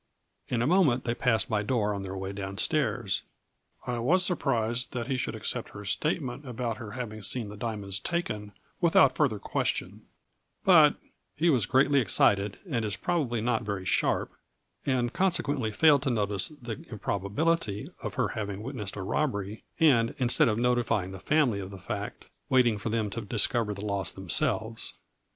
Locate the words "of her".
18.01-18.29